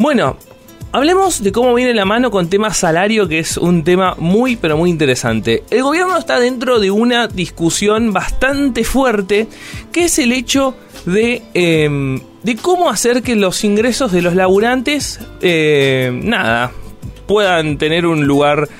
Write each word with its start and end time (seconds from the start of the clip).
Bueno, 0.00 0.38
hablemos 0.92 1.42
de 1.42 1.52
cómo 1.52 1.74
viene 1.74 1.92
la 1.92 2.06
mano 2.06 2.30
con 2.30 2.48
tema 2.48 2.72
salario, 2.72 3.28
que 3.28 3.38
es 3.38 3.58
un 3.58 3.84
tema 3.84 4.14
muy, 4.16 4.56
pero 4.56 4.78
muy 4.78 4.88
interesante. 4.88 5.62
El 5.68 5.82
gobierno 5.82 6.16
está 6.16 6.40
dentro 6.40 6.80
de 6.80 6.90
una 6.90 7.28
discusión 7.28 8.10
bastante 8.10 8.82
fuerte, 8.82 9.46
que 9.92 10.04
es 10.04 10.18
el 10.18 10.32
hecho 10.32 10.74
de, 11.04 11.42
em, 11.52 12.18
de 12.42 12.56
cómo 12.56 12.88
hacer 12.88 13.22
que 13.22 13.36
los 13.36 13.62
ingresos 13.62 14.10
de 14.10 14.22
los 14.22 14.34
laburantes, 14.34 15.20
eh, 15.42 16.10
nada, 16.24 16.72
puedan 17.26 17.76
tener 17.76 18.06
un 18.06 18.26
lugar 18.26 18.70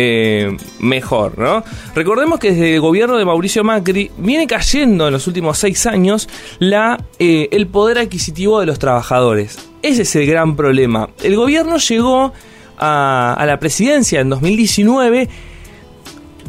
eh, 0.00 0.56
mejor, 0.78 1.36
¿no? 1.38 1.64
Recordemos 1.92 2.38
que 2.38 2.52
desde 2.52 2.76
el 2.76 2.80
gobierno 2.80 3.16
de 3.16 3.24
Mauricio 3.24 3.64
Macri 3.64 4.12
viene 4.16 4.46
cayendo 4.46 5.08
en 5.08 5.12
los 5.12 5.26
últimos 5.26 5.58
seis 5.58 5.86
años 5.86 6.28
la, 6.60 7.04
eh, 7.18 7.48
el 7.50 7.66
poder 7.66 7.98
adquisitivo 7.98 8.60
de 8.60 8.66
los 8.66 8.78
trabajadores. 8.78 9.58
Ese 9.82 10.02
es 10.02 10.14
el 10.14 10.26
gran 10.26 10.54
problema. 10.54 11.10
El 11.20 11.34
gobierno 11.34 11.78
llegó 11.78 12.32
a, 12.78 13.44
la 13.44 13.58
presidencia 13.58 14.20
en 14.20 14.28
2019 14.28 15.28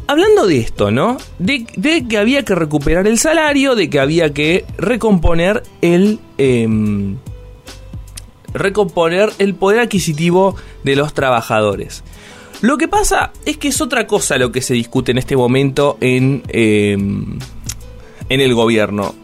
hablando 0.06 0.46
de 0.46 0.60
esto, 0.60 0.92
¿no? 0.92 1.18
De, 1.40 1.66
que 2.08 2.18
había 2.20 2.46
que 2.46 2.54
recuperar 2.54 3.08
el 3.08 3.18
salario, 3.18 3.74
de 3.74 3.90
que 3.90 4.00
había 4.00 4.32
que 4.32 4.64
recomponer 4.78 5.64
el... 5.82 6.20
Eh, 6.38 6.68
recomponer 8.54 9.32
el 9.40 9.56
poder 9.56 9.80
adquisitivo 9.80 10.56
de 10.84 10.96
los 10.96 11.14
trabajadores. 11.16 12.04
Lo 12.62 12.78
que 12.78 12.88
pasa 12.88 13.32
es 13.46 13.58
que 13.58 13.70
es 13.70 13.80
otra 13.80 14.06
cosa 14.06 14.38
lo 14.38 14.52
que 14.52 14.62
se 14.62 14.74
discute 14.74 15.12
en 15.12 15.18
este 15.18 15.38
momento 15.38 15.98
en, 16.02 16.44
eh, 16.50 16.94
en 16.94 18.42
el 18.42 18.54
gobierno. 18.54 19.16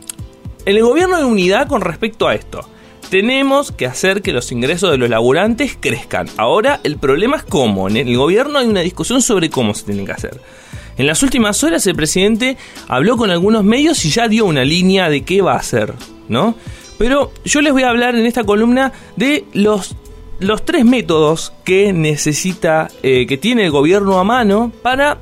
En 0.65 0.77
el 0.77 0.83
gobierno 0.83 1.17
de 1.17 1.25
unidad 1.25 1.67
con 1.67 1.81
respecto 1.81 2.27
a 2.27 2.35
esto. 2.35 2.67
Tenemos 3.09 3.71
que 3.71 3.85
hacer 3.85 4.21
que 4.21 4.33
los 4.33 4.51
ingresos 4.51 4.89
de 4.89 4.97
los 4.97 5.09
laburantes 5.09 5.77
crezcan. 5.79 6.27
Ahora 6.37 6.79
el 6.83 6.97
problema 6.97 7.37
es 7.37 7.43
cómo. 7.43 7.87
En 7.87 7.97
el 7.97 8.17
gobierno 8.17 8.59
hay 8.59 8.67
una 8.67 8.81
discusión 8.81 9.21
sobre 9.21 9.49
cómo 9.49 9.73
se 9.73 9.85
tiene 9.85 10.05
que 10.05 10.13
hacer. 10.13 10.39
En 10.97 11.05
las 11.05 11.21
últimas 11.21 11.61
horas 11.63 11.85
el 11.87 11.95
presidente 11.95 12.57
habló 12.87 13.17
con 13.17 13.29
algunos 13.29 13.63
medios 13.63 14.03
y 14.05 14.09
ya 14.09 14.27
dio 14.29 14.45
una 14.45 14.63
línea 14.63 15.09
de 15.09 15.23
qué 15.23 15.41
va 15.41 15.53
a 15.53 15.57
hacer, 15.57 15.93
¿no? 16.29 16.55
Pero 16.97 17.33
yo 17.43 17.61
les 17.61 17.73
voy 17.73 17.83
a 17.83 17.89
hablar 17.89 18.15
en 18.15 18.25
esta 18.25 18.45
columna 18.45 18.93
de 19.17 19.43
los 19.53 19.95
los 20.39 20.65
tres 20.65 20.85
métodos 20.85 21.53
que 21.63 21.93
necesita, 21.93 22.89
eh, 23.03 23.25
que 23.27 23.37
tiene 23.37 23.65
el 23.65 23.71
gobierno 23.71 24.19
a 24.19 24.23
mano 24.23 24.71
para 24.81 25.19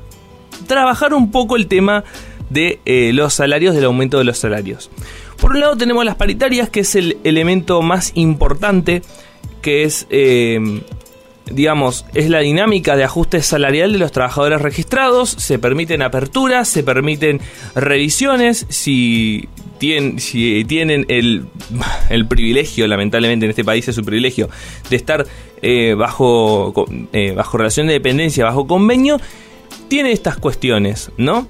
trabajar 0.66 1.14
un 1.14 1.30
poco 1.30 1.56
el 1.56 1.66
tema 1.66 2.04
de 2.50 2.80
eh, 2.84 3.12
los 3.12 3.34
salarios, 3.34 3.74
del 3.74 3.84
aumento 3.84 4.18
de 4.18 4.24
los 4.24 4.38
salarios. 4.38 4.90
Por 5.40 5.52
un 5.52 5.60
lado 5.60 5.76
tenemos 5.76 6.04
las 6.04 6.16
paritarias, 6.16 6.70
que 6.70 6.80
es 6.80 6.94
el 6.94 7.18
elemento 7.24 7.82
más 7.82 8.12
importante, 8.14 9.02
que 9.62 9.84
es, 9.84 10.06
eh, 10.10 10.60
digamos, 11.50 12.06
es 12.14 12.30
la 12.30 12.40
dinámica 12.40 12.96
de 12.96 13.04
ajuste 13.04 13.42
salarial 13.42 13.92
de 13.92 13.98
los 13.98 14.12
trabajadores 14.12 14.62
registrados, 14.62 15.30
se 15.30 15.58
permiten 15.58 16.02
aperturas, 16.02 16.68
se 16.68 16.82
permiten 16.82 17.40
revisiones, 17.74 18.66
si 18.68 19.48
si 20.18 20.64
tienen 20.64 21.04
el, 21.08 21.46
el, 22.10 22.26
privilegio, 22.26 22.86
lamentablemente 22.86 23.46
en 23.46 23.50
este 23.50 23.64
país 23.64 23.86
es 23.88 23.94
su 23.94 24.04
privilegio, 24.04 24.48
de 24.90 24.96
estar 24.96 25.26
eh, 25.62 25.94
bajo, 25.96 26.86
eh, 27.12 27.32
bajo 27.36 27.58
relación 27.58 27.86
de 27.86 27.94
dependencia, 27.94 28.44
bajo 28.44 28.66
convenio, 28.66 29.20
tiene 29.88 30.12
estas 30.12 30.36
cuestiones, 30.36 31.10
¿no? 31.16 31.48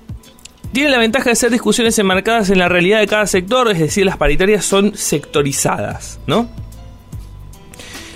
Tiene 0.73 0.91
la 0.91 0.99
ventaja 0.99 1.31
de 1.31 1.37
ser 1.37 1.51
discusiones 1.51 1.99
enmarcadas 1.99 2.51
en 2.51 2.59
la 2.59 2.69
realidad 2.69 3.01
de 3.01 3.07
cada 3.07 3.27
sector, 3.27 3.71
es 3.71 3.79
decir, 3.79 4.05
las 4.05 4.17
paritarias 4.17 4.65
son 4.65 4.97
sectorizadas, 4.97 6.19
¿no? 6.27 6.49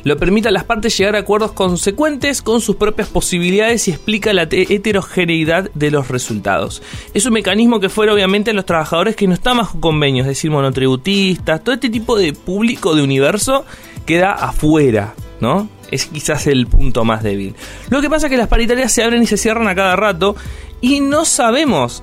Lo 0.04 0.16
permite 0.16 0.48
a 0.48 0.50
las 0.50 0.64
partes 0.64 0.96
llegar 0.96 1.16
a 1.16 1.20
acuerdos 1.20 1.52
consecuentes 1.52 2.42
con 2.42 2.60
sus 2.60 2.76
propias 2.76 3.08
posibilidades 3.08 3.88
y 3.88 3.92
explica 3.92 4.32
la 4.32 4.42
heterogeneidad 4.50 5.70
de 5.74 5.90
los 5.90 6.08
resultados. 6.08 6.82
Es 7.14 7.26
un 7.26 7.32
mecanismo 7.34 7.80
que 7.80 7.88
fuera 7.88 8.12
obviamente 8.12 8.52
los 8.52 8.66
trabajadores 8.66 9.16
que 9.16 9.26
no 9.26 9.34
están 9.34 9.58
bajo 9.58 9.80
convenios, 9.80 10.26
es 10.26 10.30
decir, 10.30 10.50
monotributistas, 10.50 11.62
todo 11.62 11.74
este 11.74 11.90
tipo 11.90 12.16
de 12.16 12.32
público 12.32 12.94
de 12.94 13.02
universo 13.02 13.64
queda 14.06 14.32
afuera, 14.32 15.14
¿no? 15.40 15.68
Es 15.90 16.06
quizás 16.06 16.46
el 16.46 16.66
punto 16.66 17.04
más 17.04 17.22
débil. 17.22 17.54
Lo 17.90 18.00
que 18.00 18.10
pasa 18.10 18.26
es 18.26 18.30
que 18.30 18.36
las 18.36 18.48
paritarias 18.48 18.92
se 18.92 19.02
abren 19.02 19.22
y 19.22 19.26
se 19.26 19.36
cierran 19.36 19.68
a 19.68 19.74
cada 19.74 19.96
rato 19.96 20.36
y 20.80 21.00
no 21.00 21.24
sabemos 21.24 22.02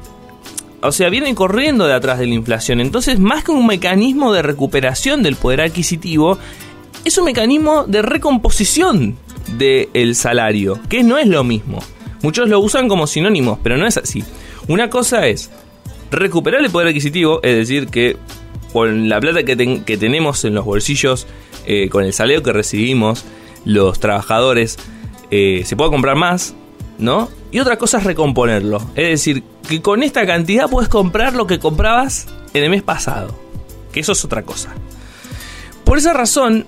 o 0.81 0.91
sea, 0.91 1.09
vienen 1.09 1.33
corriendo 1.33 1.87
de 1.87 1.93
atrás 1.93 2.19
de 2.19 2.27
la 2.27 2.35
inflación. 2.35 2.79
Entonces, 2.79 3.19
más 3.19 3.43
que 3.43 3.51
un 3.51 3.65
mecanismo 3.65 4.31
de 4.33 4.43
recuperación 4.43 5.23
del 5.23 5.35
poder 5.35 5.61
adquisitivo, 5.61 6.37
es 7.05 7.17
un 7.17 7.25
mecanismo 7.25 7.85
de 7.85 8.01
recomposición 8.01 9.15
del 9.57 10.15
salario, 10.15 10.79
que 10.89 11.03
no 11.03 11.17
es 11.17 11.27
lo 11.27 11.43
mismo. 11.43 11.79
Muchos 12.23 12.49
lo 12.49 12.59
usan 12.59 12.89
como 12.89 13.05
sinónimos, 13.07 13.59
pero 13.61 13.77
no 13.77 13.85
es 13.85 13.95
así. 13.97 14.23
Una 14.67 14.89
cosa 14.89 15.27
es 15.27 15.51
recuperar 16.09 16.61
el 16.61 16.71
poder 16.71 16.87
adquisitivo, 16.89 17.39
es 17.43 17.55
decir, 17.55 17.87
que 17.87 18.17
con 18.73 19.07
la 19.07 19.19
plata 19.21 19.43
que, 19.43 19.55
tenemos 19.97 20.43
en 20.43 20.55
los 20.55 20.65
bolsillos, 20.65 21.27
eh, 21.67 21.87
con 21.89 22.03
el 22.03 22.11
salario 22.11 22.41
que 22.41 22.51
recibimos, 22.51 23.23
los 23.63 23.99
trabajadores, 23.99 24.77
eh, 25.29 25.61
se 25.65 25.75
pueda 25.75 25.91
comprar 25.91 26.15
más, 26.15 26.55
¿no? 26.97 27.29
Y 27.51 27.59
otra 27.59 27.77
cosa 27.77 27.99
es 27.99 28.03
recomponerlo. 28.03 28.81
Es 28.95 29.09
decir, 29.09 29.43
que 29.69 29.81
con 29.81 30.01
esta 30.01 30.25
cantidad 30.25 30.69
puedes 30.69 30.89
comprar 30.89 31.35
lo 31.35 31.45
que 31.45 31.59
comprabas 31.59 32.27
en 32.53 32.63
el 32.63 32.69
mes 32.71 32.81
pasado. 32.81 33.35
Que 33.91 33.99
eso 33.99 34.11
es 34.13 34.25
otra 34.25 34.41
cosa. 34.41 34.73
Por 35.83 35.99
esa 35.99 36.13
razón, 36.13 36.65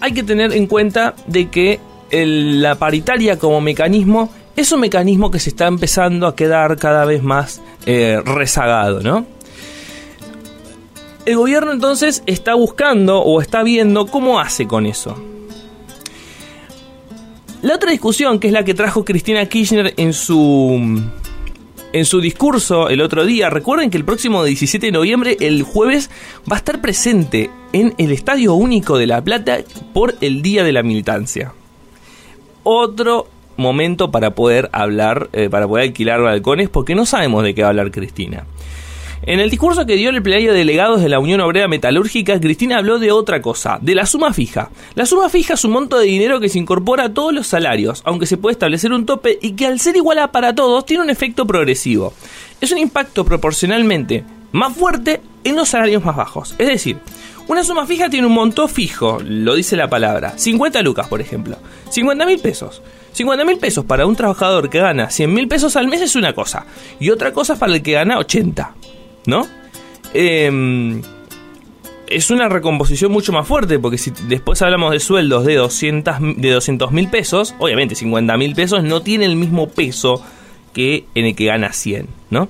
hay 0.00 0.12
que 0.12 0.22
tener 0.22 0.52
en 0.52 0.66
cuenta 0.66 1.14
de 1.26 1.48
que 1.48 1.80
la 2.10 2.74
paritaria 2.74 3.38
como 3.38 3.60
mecanismo 3.60 4.30
es 4.56 4.72
un 4.72 4.80
mecanismo 4.80 5.30
que 5.30 5.38
se 5.38 5.50
está 5.50 5.66
empezando 5.66 6.26
a 6.26 6.34
quedar 6.34 6.76
cada 6.76 7.04
vez 7.04 7.22
más 7.22 7.62
eh, 7.86 8.20
rezagado, 8.24 9.00
¿no? 9.00 9.26
El 11.24 11.36
gobierno 11.36 11.72
entonces 11.72 12.22
está 12.26 12.54
buscando 12.54 13.20
o 13.20 13.40
está 13.40 13.62
viendo 13.62 14.06
cómo 14.06 14.40
hace 14.40 14.66
con 14.66 14.86
eso. 14.86 15.16
La 17.62 17.74
otra 17.74 17.90
discusión, 17.90 18.40
que 18.40 18.48
es 18.48 18.52
la 18.52 18.64
que 18.64 18.72
trajo 18.74 19.04
Cristina 19.04 19.44
Kirchner 19.46 19.92
en 19.98 20.14
su 20.14 21.02
en 21.92 22.04
su 22.04 22.20
discurso 22.20 22.88
el 22.88 23.00
otro 23.00 23.24
día, 23.24 23.50
recuerden 23.50 23.90
que 23.90 23.96
el 23.96 24.04
próximo 24.04 24.44
17 24.44 24.86
de 24.86 24.92
noviembre, 24.92 25.36
el 25.40 25.62
jueves, 25.62 26.10
va 26.50 26.56
a 26.56 26.58
estar 26.58 26.80
presente 26.80 27.50
en 27.72 27.94
el 27.98 28.12
Estadio 28.12 28.54
Único 28.54 28.96
de 28.96 29.06
La 29.06 29.22
Plata 29.22 29.58
por 29.92 30.14
el 30.20 30.42
Día 30.42 30.62
de 30.64 30.72
la 30.72 30.82
Militancia. 30.82 31.52
Otro 32.62 33.28
momento 33.56 34.10
para 34.10 34.34
poder 34.34 34.70
hablar, 34.72 35.28
eh, 35.32 35.48
para 35.50 35.66
poder 35.66 35.88
alquilar 35.88 36.20
balcones, 36.20 36.68
porque 36.68 36.94
no 36.94 37.06
sabemos 37.06 37.42
de 37.42 37.54
qué 37.54 37.62
va 37.62 37.68
a 37.68 37.70
hablar 37.70 37.90
Cristina. 37.90 38.44
En 39.22 39.38
el 39.38 39.50
discurso 39.50 39.84
que 39.84 39.96
dio 39.96 40.08
el 40.08 40.22
plenario 40.22 40.52
de 40.52 40.60
delegados 40.60 41.02
de 41.02 41.10
la 41.10 41.18
Unión 41.18 41.40
Obrera 41.40 41.68
Metalúrgica, 41.68 42.40
Cristina 42.40 42.78
habló 42.78 42.98
de 42.98 43.12
otra 43.12 43.42
cosa, 43.42 43.78
de 43.82 43.94
la 43.94 44.06
suma 44.06 44.32
fija. 44.32 44.70
La 44.94 45.04
suma 45.04 45.28
fija 45.28 45.54
es 45.54 45.64
un 45.66 45.72
monto 45.72 45.98
de 45.98 46.06
dinero 46.06 46.40
que 46.40 46.48
se 46.48 46.58
incorpora 46.58 47.04
a 47.04 47.12
todos 47.12 47.34
los 47.34 47.46
salarios, 47.46 48.00
aunque 48.06 48.24
se 48.24 48.38
puede 48.38 48.54
establecer 48.54 48.92
un 48.92 49.04
tope 49.04 49.38
y 49.42 49.52
que 49.52 49.66
al 49.66 49.78
ser 49.78 49.96
igual 49.96 50.30
para 50.30 50.54
todos 50.54 50.86
tiene 50.86 51.02
un 51.02 51.10
efecto 51.10 51.46
progresivo. 51.46 52.14
Es 52.62 52.72
un 52.72 52.78
impacto 52.78 53.26
proporcionalmente 53.26 54.24
más 54.52 54.74
fuerte 54.74 55.20
en 55.44 55.54
los 55.54 55.68
salarios 55.68 56.02
más 56.02 56.16
bajos. 56.16 56.54
Es 56.56 56.68
decir, 56.68 56.96
una 57.46 57.62
suma 57.62 57.86
fija 57.86 58.08
tiene 58.08 58.26
un 58.26 58.32
monto 58.32 58.68
fijo, 58.68 59.18
lo 59.22 59.54
dice 59.54 59.76
la 59.76 59.90
palabra. 59.90 60.38
50 60.38 60.80
lucas, 60.80 61.08
por 61.08 61.20
ejemplo. 61.20 61.58
50 61.90 62.24
mil 62.24 62.38
pesos. 62.38 62.80
50 63.12 63.44
mil 63.44 63.58
pesos 63.58 63.84
para 63.84 64.06
un 64.06 64.16
trabajador 64.16 64.70
que 64.70 64.78
gana 64.78 65.10
100 65.10 65.34
mil 65.34 65.46
pesos 65.46 65.76
al 65.76 65.88
mes 65.88 66.00
es 66.00 66.16
una 66.16 66.32
cosa. 66.32 66.64
Y 66.98 67.10
otra 67.10 67.32
cosa 67.32 67.56
para 67.56 67.74
el 67.74 67.82
que 67.82 67.92
gana 67.92 68.18
80. 68.18 68.76
¿No? 69.26 69.46
Em, 70.14 71.02
es 72.10 72.30
una 72.30 72.48
recomposición 72.48 73.12
mucho 73.12 73.32
más 73.32 73.46
fuerte, 73.46 73.78
porque 73.78 73.96
si 73.96 74.12
después 74.28 74.60
hablamos 74.62 74.92
de 74.92 75.00
sueldos 75.00 75.44
de 75.44 75.54
200 75.54 76.20
de 76.36 76.86
mil 76.90 77.08
pesos, 77.08 77.54
obviamente 77.58 77.94
50 77.94 78.36
mil 78.36 78.54
pesos 78.54 78.82
no 78.82 79.00
tiene 79.00 79.26
el 79.26 79.36
mismo 79.36 79.68
peso 79.68 80.22
que 80.74 81.04
en 81.14 81.26
el 81.26 81.36
que 81.36 81.46
gana 81.46 81.72
100, 81.72 82.08
¿no? 82.30 82.48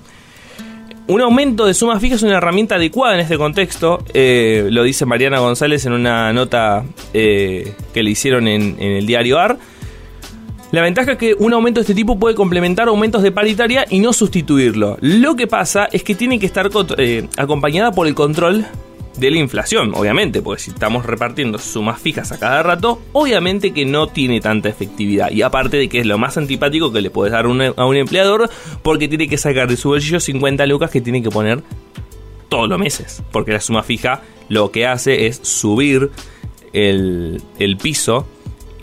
Un 1.07 1.21
aumento 1.21 1.67
de 1.67 1.75
suma 1.75 1.99
fija 1.99 2.15
es 2.15 2.23
una 2.23 2.37
herramienta 2.37 2.77
adecuada 2.77 3.15
en 3.15 3.21
este 3.21 3.37
contexto, 3.37 4.05
eh, 4.15 4.69
lo 4.71 4.85
dice 4.85 5.07
Mariana 5.07 5.41
González 5.41 5.85
en 5.85 5.93
una 5.93 6.33
nota 6.33 6.85
eh, 7.13 7.75
que 7.93 8.03
le 8.03 8.11
hicieron 8.11 8.47
en, 8.47 8.77
en 8.79 8.93
el 8.93 9.07
diario 9.07 9.39
AR. 9.39 9.59
La 10.73 10.83
ventaja 10.83 11.13
es 11.13 11.19
que 11.19 11.35
un 11.35 11.53
aumento 11.53 11.81
de 11.81 11.83
este 11.83 11.95
tipo 11.95 12.17
puede 12.19 12.37
complementar 12.37 12.87
aumentos 12.87 13.23
de 13.23 13.33
paritaria 13.33 13.87
y 13.91 13.99
no 13.99 14.13
sustituirlo. 14.13 14.99
Lo 15.01 15.35
que 15.35 15.49
pasa 15.49 15.89
es 15.91 16.05
que 16.05 16.15
tiene 16.15 16.39
que 16.39 16.47
estar 16.47 16.71
eh, 16.99 17.29
acompañada 17.37 17.91
por 17.91 18.07
el 18.07 18.15
control 18.15 18.65
de 19.19 19.31
la 19.33 19.39
inflación, 19.39 19.93
obviamente, 19.97 20.43
porque 20.43 20.63
si 20.63 20.71
estamos 20.71 21.05
repartiendo 21.05 21.59
sumas 21.59 22.01
fijas 22.01 22.31
a 22.31 22.39
cada 22.39 22.63
rato, 22.63 23.03
obviamente 23.13 23.73
que 23.73 23.85
no 23.85 24.07
tiene 24.07 24.41
tanta 24.41 24.69
efectividad. 24.69 25.33
Y 25.33 25.43
aparte 25.43 25.77
de 25.77 25.89
que 25.89 25.99
es 25.99 26.07
lo 26.07 26.19
más 26.19 26.37
antipático 26.37 26.93
que 26.93 27.01
le 27.01 27.11
puedes 27.11 27.33
dar 27.33 27.47
a 27.47 27.49
un 27.87 27.97
empleador, 27.97 28.49
porque 28.83 29.09
tiene 29.09 29.29
que 29.29 29.39
sacar 29.39 29.69
de 29.69 29.77
su 29.77 29.89
bolsillo 29.89 30.21
50 30.21 30.65
lucas 30.67 30.91
que 30.91 31.01
tiene 31.01 31.21
que 31.21 31.31
poner 31.31 31.65
todos 32.49 32.69
los 32.69 32.79
meses. 32.79 33.25
Porque 33.33 33.53
la 33.53 33.61
suma 33.61 33.83
fija 33.83 34.23
lo 34.49 34.71
que 34.71 34.87
hace 34.87 35.27
es 35.27 35.41
subir 35.43 36.11
el, 36.73 37.43
el 37.59 37.77
piso 37.77 38.27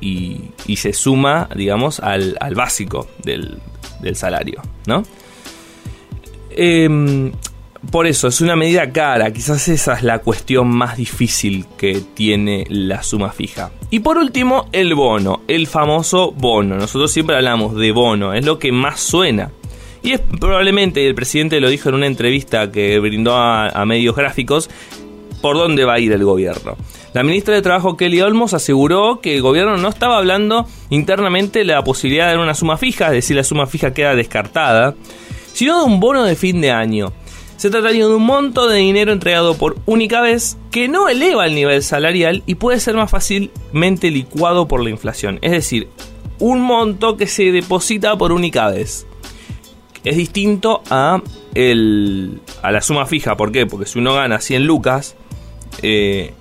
y, 0.01 0.41
y, 0.65 0.75
se 0.77 0.93
suma, 0.93 1.49
digamos, 1.55 1.99
al, 1.99 2.37
básico 2.55 3.07
del, 3.23 3.59
salario, 4.13 4.61
¿no? 4.85 5.03
Eh, 6.51 7.31
por 7.91 8.07
eso, 8.07 8.27
es 8.27 8.41
una 8.41 8.55
medida 8.55 8.91
cara, 8.91 9.31
quizás 9.31 9.67
esa 9.69 9.93
es 9.93 10.03
la 10.03 10.19
cuestión 10.19 10.67
más 10.67 10.97
difícil 10.97 11.65
que 11.77 12.01
tiene 12.13 12.65
la 12.69 13.03
suma 13.03 13.31
fija. 13.31 13.71
Y 13.89 13.99
por 13.99 14.17
último, 14.17 14.67
el 14.71 14.93
bono, 14.93 15.41
el 15.47 15.67
famoso 15.67 16.31
bono. 16.31 16.75
Nosotros 16.75 17.11
siempre 17.11 17.35
hablamos 17.35 17.75
de 17.75 17.91
bono, 17.91 18.33
es 18.33 18.43
lo 18.45 18.59
que 18.59 18.71
más 18.71 18.99
suena. 18.99 19.51
Y 20.03 20.11
es 20.13 20.19
probablemente, 20.19 21.07
el 21.07 21.15
presidente 21.15 21.61
lo 21.61 21.69
dijo 21.69 21.89
en 21.89 21.95
una 21.95 22.07
entrevista 22.07 22.71
que 22.71 22.99
brindó 22.99 23.35
a, 23.35 23.69
a 23.69 23.85
medios 23.85 24.15
gráficos, 24.15 24.69
por 25.41 25.55
dónde 25.55 25.85
va 25.85 25.93
a 25.93 25.99
ir 25.99 26.11
el 26.11 26.23
gobierno. 26.23 26.75
La 27.13 27.23
ministra 27.23 27.55
de 27.55 27.61
Trabajo 27.61 27.97
Kelly 27.97 28.21
Olmos 28.21 28.53
aseguró 28.53 29.21
que 29.21 29.35
el 29.35 29.41
gobierno 29.41 29.77
no 29.77 29.87
estaba 29.87 30.17
hablando 30.17 30.67
internamente 30.89 31.59
de 31.59 31.65
la 31.65 31.83
posibilidad 31.83 32.25
de 32.25 32.33
dar 32.33 32.39
una 32.39 32.53
suma 32.53 32.77
fija, 32.77 33.07
es 33.07 33.13
decir, 33.13 33.35
la 33.35 33.43
suma 33.43 33.65
fija 33.65 33.93
queda 33.93 34.13
descartada, 34.13 34.95
sino 35.53 35.79
de 35.79 35.85
un 35.85 35.99
bono 35.99 36.23
de 36.23 36.35
fin 36.35 36.61
de 36.61 36.71
año. 36.71 37.13
Se 37.55 37.71
trataría 37.71 38.05
de 38.05 38.13
un 38.13 38.23
monto 38.23 38.67
de 38.67 38.77
dinero 38.77 39.11
entregado 39.11 39.57
por 39.57 39.77
única 39.87 40.21
vez 40.21 40.57
que 40.69 40.87
no 40.87 41.09
eleva 41.09 41.47
el 41.47 41.55
nivel 41.55 41.81
salarial 41.81 42.43
y 42.45 42.55
puede 42.55 42.79
ser 42.79 42.95
más 42.95 43.09
fácilmente 43.09 44.11
licuado 44.11 44.67
por 44.67 44.83
la 44.83 44.91
inflación. 44.91 45.39
Es 45.41 45.51
decir, 45.51 45.89
un 46.37 46.61
monto 46.61 47.17
que 47.17 47.25
se 47.25 47.51
deposita 47.51 48.15
por 48.15 48.31
única 48.31 48.69
vez. 48.69 49.07
Es 50.03 50.17
distinto 50.17 50.83
a, 50.91 51.21
el, 51.55 52.41
a 52.61 52.71
la 52.71 52.81
suma 52.81 53.07
fija. 53.07 53.35
¿Por 53.35 53.51
qué? 53.51 53.65
Porque 53.65 53.87
si 53.87 53.97
uno 53.97 54.13
gana 54.13 54.39
100 54.39 54.65
lucas, 54.67 55.15
eh, 55.81 56.33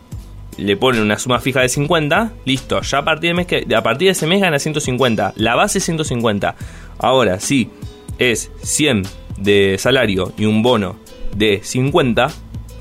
le 0.58 0.76
ponen 0.76 1.02
una 1.02 1.18
suma 1.18 1.40
fija 1.40 1.60
de 1.60 1.68
50, 1.68 2.32
listo, 2.44 2.80
ya 2.80 2.98
a 2.98 3.04
partir, 3.04 3.34
mes 3.34 3.46
que, 3.46 3.66
a 3.74 3.82
partir 3.82 4.08
de 4.08 4.12
ese 4.12 4.26
mes 4.26 4.40
gana 4.40 4.58
150. 4.58 5.34
La 5.36 5.54
base 5.54 5.78
es 5.78 5.84
150. 5.84 6.56
Ahora, 6.98 7.40
si 7.40 7.70
es 8.18 8.50
100 8.62 9.02
de 9.38 9.76
salario 9.78 10.32
y 10.38 10.46
un 10.46 10.62
bono 10.62 10.96
de 11.34 11.60
50 11.62 12.30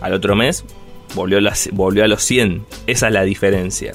al 0.02 0.14
otro 0.14 0.36
mes, 0.36 0.66
volvió, 1.16 1.40
volvió 1.74 2.04
a 2.04 2.08
los 2.08 2.24
100. 2.24 2.66
Esa 2.88 3.08
es 3.08 3.14
la 3.14 3.24
diferencia. 3.24 3.94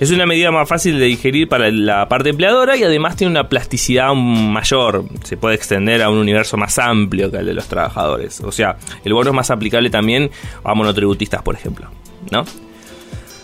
Es 0.00 0.10
una 0.10 0.24
medida 0.24 0.50
más 0.50 0.66
fácil 0.66 0.98
de 0.98 1.04
digerir 1.04 1.46
para 1.46 1.70
la 1.70 2.08
parte 2.08 2.30
empleadora 2.30 2.74
y 2.74 2.82
además 2.82 3.16
tiene 3.16 3.32
una 3.32 3.50
plasticidad 3.50 4.14
mayor. 4.14 5.04
Se 5.24 5.36
puede 5.36 5.56
extender 5.56 6.02
a 6.02 6.08
un 6.08 6.16
universo 6.16 6.56
más 6.56 6.78
amplio 6.78 7.30
que 7.30 7.36
el 7.36 7.44
de 7.44 7.52
los 7.52 7.66
trabajadores. 7.66 8.40
O 8.40 8.50
sea, 8.50 8.78
el 9.04 9.12
bono 9.12 9.28
es 9.28 9.36
más 9.36 9.50
aplicable 9.50 9.90
también 9.90 10.30
a 10.64 10.72
monotributistas, 10.72 11.42
por 11.42 11.54
ejemplo. 11.54 11.90
¿No? 12.30 12.44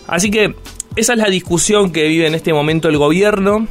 Así 0.07 0.31
que 0.31 0.55
esa 0.95 1.13
es 1.13 1.19
la 1.19 1.29
discusión 1.29 1.91
que 1.91 2.07
vive 2.07 2.27
en 2.27 2.35
este 2.35 2.53
momento 2.53 2.89
el 2.89 2.97
gobierno 2.97 3.67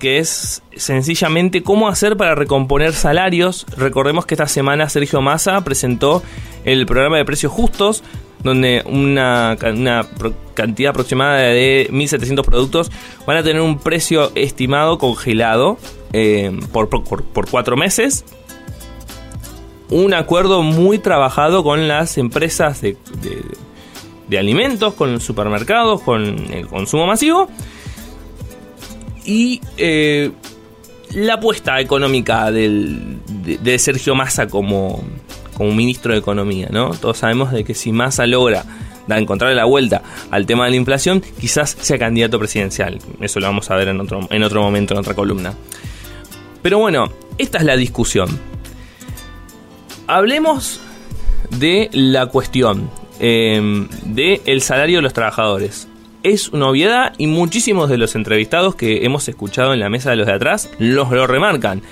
que 0.00 0.18
es 0.18 0.62
sencillamente 0.74 1.62
cómo 1.62 1.86
hacer 1.86 2.16
para 2.16 2.34
recomponer 2.34 2.94
salarios. 2.94 3.66
Recordemos 3.76 4.26
que 4.26 4.34
esta 4.34 4.48
semana 4.48 4.88
Sergio 4.88 5.20
Massa 5.20 5.62
presentó 5.62 6.22
el 6.64 6.86
programa 6.86 7.18
de 7.18 7.24
precios 7.24 7.52
justos, 7.52 8.02
donde 8.42 8.82
una, 8.86 9.56
una 9.62 10.08
cantidad 10.54 10.90
aproximada 10.90 11.36
de 11.36 11.88
1.700 11.92 12.44
productos 12.44 12.90
van 13.26 13.36
a 13.36 13.42
tener 13.42 13.60
un 13.60 13.78
precio 13.78 14.32
estimado 14.34 14.98
congelado 14.98 15.78
eh, 16.14 16.58
por, 16.72 16.88
por, 16.88 17.22
por 17.22 17.50
cuatro 17.50 17.76
meses. 17.76 18.24
Un 19.90 20.14
acuerdo 20.14 20.62
muy 20.62 20.98
trabajado 20.98 21.62
con 21.62 21.88
las 21.88 22.16
empresas 22.16 22.80
de, 22.80 22.96
de, 23.20 23.42
de 24.30 24.38
alimentos, 24.38 24.94
con 24.94 25.12
los 25.12 25.24
supermercados, 25.24 26.00
con 26.02 26.24
el 26.52 26.68
consumo 26.68 27.04
masivo 27.04 27.50
y 29.24 29.60
eh, 29.76 30.30
la 31.14 31.34
apuesta 31.34 31.80
económica 31.80 32.52
del, 32.52 33.18
de, 33.26 33.78
Sergio 33.78 34.14
Massa 34.14 34.46
como, 34.46 35.02
como 35.56 35.72
ministro 35.72 36.12
de 36.12 36.20
Economía, 36.20 36.68
¿no? 36.70 36.90
Todos 36.90 37.18
sabemos 37.18 37.50
de 37.50 37.64
que 37.64 37.74
si 37.74 37.90
Massa 37.90 38.24
logra 38.26 38.64
da 39.08 39.18
encontrarle 39.18 39.56
la 39.56 39.64
vuelta 39.64 40.02
al 40.30 40.46
tema 40.46 40.66
de 40.66 40.70
la 40.70 40.76
inflación, 40.76 41.20
quizás 41.40 41.76
sea 41.80 41.98
candidato 41.98 42.38
presidencial. 42.38 42.98
Eso 43.20 43.40
lo 43.40 43.46
vamos 43.46 43.68
a 43.72 43.74
ver 43.74 43.88
en 43.88 44.00
otro, 44.00 44.20
en 44.30 44.42
otro 44.44 44.62
momento, 44.62 44.94
en 44.94 45.00
otra 45.00 45.14
columna. 45.14 45.54
Pero 46.62 46.78
bueno, 46.78 47.10
esta 47.36 47.58
es 47.58 47.64
la 47.64 47.76
discusión. 47.76 48.28
Hablemos 50.06 50.80
de 51.50 51.90
la 51.92 52.26
cuestión 52.26 52.88
eh, 53.20 53.86
del 54.04 54.40
el 54.46 54.62
salario 54.62 54.98
de 54.98 55.02
los 55.02 55.12
trabajadores. 55.12 55.88
Es 56.22 56.48
una 56.48 56.68
obviedad 56.68 57.14
y 57.16 57.26
muchísimos 57.26 57.88
de 57.88 57.96
los 57.96 58.14
entrevistados 58.14 58.74
que 58.74 59.04
hemos 59.06 59.28
escuchado 59.28 59.72
en 59.72 59.80
la 59.80 59.88
mesa 59.88 60.10
de 60.10 60.16
los 60.16 60.26
de 60.26 60.34
atrás 60.34 60.70
los 60.78 61.10
lo 61.10 61.26
remarcan. 61.26 61.82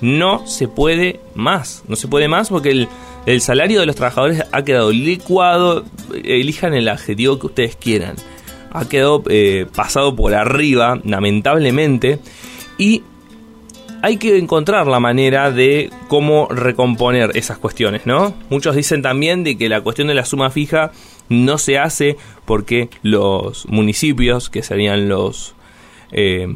No 0.00 0.46
se 0.46 0.68
puede 0.68 1.20
más, 1.34 1.82
no 1.88 1.96
se 1.96 2.08
puede 2.08 2.28
más 2.28 2.48
porque 2.48 2.70
el, 2.70 2.88
el 3.26 3.40
salario 3.40 3.80
de 3.80 3.86
los 3.86 3.96
trabajadores 3.96 4.42
ha 4.52 4.62
quedado 4.62 4.90
licuado, 4.92 5.84
elijan 6.24 6.72
el 6.72 6.88
adjetivo 6.88 7.38
que 7.38 7.46
ustedes 7.46 7.76
quieran, 7.76 8.16
ha 8.70 8.88
quedado 8.88 9.22
eh, 9.28 9.66
pasado 9.74 10.14
por 10.16 10.34
arriba, 10.34 11.00
lamentablemente, 11.04 12.20
y 12.78 13.02
hay 14.02 14.16
que 14.16 14.38
encontrar 14.38 14.86
la 14.86 15.00
manera 15.00 15.50
de 15.50 15.90
cómo 16.08 16.46
recomponer 16.48 17.36
esas 17.36 17.58
cuestiones, 17.58 18.06
¿no? 18.06 18.34
Muchos 18.50 18.76
dicen 18.76 19.02
también 19.02 19.44
de 19.44 19.56
que 19.56 19.68
la 19.68 19.80
cuestión 19.80 20.08
de 20.08 20.14
la 20.14 20.24
suma 20.24 20.50
fija 20.50 20.92
no 21.28 21.58
se 21.58 21.78
hace 21.78 22.16
porque 22.44 22.88
los 23.02 23.66
municipios, 23.68 24.50
que 24.50 24.62
serían 24.62 25.08
los, 25.08 25.54
eh, 26.12 26.46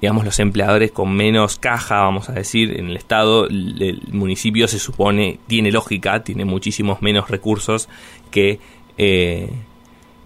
digamos, 0.00 0.24
los 0.24 0.38
empleadores 0.38 0.92
con 0.92 1.14
menos 1.14 1.58
caja, 1.58 2.00
vamos 2.00 2.28
a 2.28 2.32
decir, 2.32 2.78
en 2.78 2.90
el 2.90 2.96
Estado, 2.96 3.46
el 3.48 4.02
municipio 4.12 4.68
se 4.68 4.78
supone, 4.78 5.38
tiene 5.46 5.72
lógica, 5.72 6.22
tiene 6.22 6.44
muchísimos 6.44 7.02
menos 7.02 7.28
recursos 7.28 7.88
que, 8.30 8.60
eh, 8.98 9.50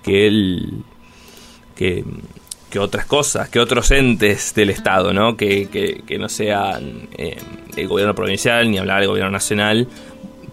que 0.02 0.26
el... 0.26 0.82
Que, 1.74 2.04
que 2.74 2.80
otras 2.80 3.06
cosas, 3.06 3.48
que 3.48 3.60
otros 3.60 3.88
entes 3.92 4.52
del 4.52 4.68
Estado, 4.68 5.12
¿no? 5.12 5.36
Que, 5.36 5.68
que, 5.68 6.02
que 6.04 6.18
no 6.18 6.28
sean 6.28 7.08
eh, 7.16 7.36
el 7.76 7.86
gobierno 7.86 8.16
provincial 8.16 8.68
ni 8.68 8.78
hablar 8.78 8.98
del 8.98 9.10
gobierno 9.10 9.30
nacional. 9.30 9.86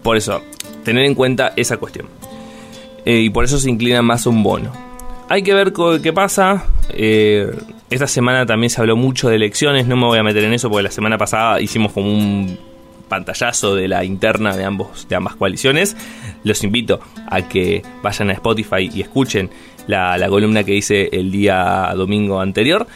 Por 0.04 0.16
eso, 0.16 0.40
tener 0.84 1.04
en 1.04 1.16
cuenta 1.16 1.52
esa 1.56 1.78
cuestión. 1.78 2.06
Eh, 3.04 3.22
y 3.22 3.30
por 3.30 3.44
eso 3.44 3.58
se 3.58 3.68
inclina 3.68 4.02
más 4.02 4.24
un 4.26 4.40
bono. 4.44 4.70
Hay 5.28 5.42
que 5.42 5.52
ver 5.52 5.72
qué 6.00 6.12
pasa. 6.12 6.64
Eh, 6.90 7.50
esta 7.90 8.06
semana 8.06 8.46
también 8.46 8.70
se 8.70 8.80
habló 8.80 8.94
mucho 8.94 9.28
de 9.28 9.34
elecciones, 9.34 9.88
no 9.88 9.96
me 9.96 10.04
voy 10.06 10.20
a 10.20 10.22
meter 10.22 10.44
en 10.44 10.52
eso 10.52 10.70
porque 10.70 10.84
la 10.84 10.92
semana 10.92 11.18
pasada 11.18 11.60
hicimos 11.60 11.90
como 11.90 12.08
un 12.08 12.56
pantallazo 13.12 13.74
de 13.74 13.88
la 13.88 14.04
interna 14.04 14.56
de, 14.56 14.64
ambos, 14.64 15.06
de 15.06 15.16
ambas 15.16 15.36
coaliciones. 15.36 15.98
Los 16.44 16.64
invito 16.64 16.98
a 17.28 17.46
que 17.46 17.82
vayan 18.02 18.30
a 18.30 18.32
Spotify 18.32 18.90
y 18.90 19.02
escuchen 19.02 19.50
la, 19.86 20.16
la 20.16 20.30
columna 20.30 20.64
que 20.64 20.74
hice 20.74 21.10
el 21.12 21.30
día 21.30 21.92
domingo 21.94 22.40
anterior. 22.40 22.86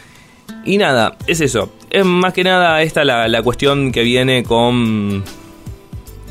Y 0.64 0.78
nada, 0.78 1.18
es 1.26 1.42
eso. 1.42 1.70
Es 1.90 2.06
más 2.06 2.32
que 2.32 2.44
nada 2.44 2.80
esta 2.80 3.04
la, 3.04 3.28
la 3.28 3.42
cuestión 3.42 3.92
que 3.92 4.04
viene 4.04 4.42
con, 4.42 5.22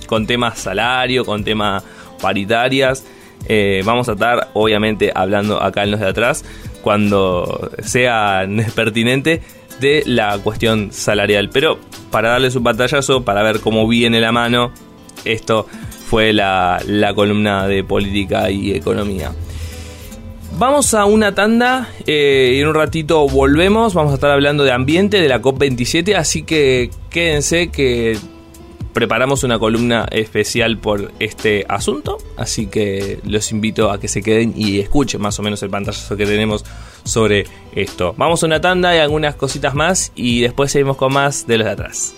con 0.08 0.26
temas 0.26 0.58
salario, 0.58 1.24
con 1.24 1.44
temas 1.44 1.84
paritarias. 2.20 3.06
Eh, 3.48 3.84
vamos 3.86 4.10
a 4.10 4.14
estar, 4.14 4.50
obviamente, 4.56 5.12
hablando 5.14 5.62
acá 5.62 5.84
en 5.84 5.92
los 5.92 6.00
de 6.00 6.08
atrás, 6.08 6.44
cuando 6.82 7.70
sea 7.84 8.48
pertinente, 8.76 9.44
de 9.80 10.04
la 10.06 10.38
cuestión 10.40 10.92
salarial. 10.92 11.50
Pero 11.52 11.80
para 12.12 12.30
darles 12.30 12.56
un 12.56 12.64
pantallazo, 12.64 13.24
para 13.24 13.44
ver 13.44 13.60
cómo 13.60 13.88
viene 13.88 14.20
la 14.22 14.32
mano, 14.32 14.72
esto 15.24 15.68
fue 16.10 16.34
la, 16.34 16.82
la 16.86 17.14
columna 17.14 17.68
de 17.68 17.84
política 17.84 18.50
y 18.52 18.72
economía. 18.72 19.32
Vamos 20.58 20.94
a 20.94 21.04
una 21.04 21.36
tanda 21.36 21.90
eh, 22.08 22.54
y 22.56 22.62
en 22.62 22.68
un 22.68 22.76
ratito 22.76 23.28
volvemos. 23.28 23.94
Vamos 23.94 24.14
a 24.14 24.16
estar 24.16 24.32
hablando 24.32 24.64
de 24.64 24.72
ambiente, 24.72 25.20
de 25.20 25.28
la 25.28 25.42
COP27, 25.42 26.16
así 26.16 26.44
que 26.44 26.92
quédense 27.10 27.72
que 27.72 28.18
preparamos 28.94 29.44
una 29.44 29.60
columna 29.60 30.06
especial 30.10 30.78
por 30.78 31.12
este 31.20 31.66
asunto, 31.68 32.18
así 32.38 32.68
que 32.68 33.20
los 33.26 33.52
invito 33.52 33.92
a 33.92 34.00
que 34.00 34.08
se 34.08 34.22
queden 34.22 34.54
y 34.56 34.80
escuchen 34.80 35.20
más 35.20 35.38
o 35.38 35.44
menos 35.44 35.62
el 35.64 35.70
pantallazo 35.70 36.16
que 36.16 36.26
tenemos 36.26 36.64
sobre 37.06 37.46
esto. 37.74 38.14
Vamos 38.18 38.44
a 38.44 38.48
una 38.48 38.60
tanda 38.60 38.94
y 38.96 39.00
algunas 39.00 39.36
cositas 39.36 39.74
más 39.74 40.12
y 40.16 40.42
después 40.42 40.72
seguimos 40.72 40.98
con 40.98 41.14
más 41.14 41.48
de 41.48 41.58
los 41.58 41.66
de 41.66 41.72
atrás. 41.72 42.14